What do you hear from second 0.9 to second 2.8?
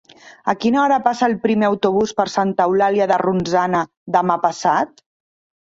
passa el primer autobús per Santa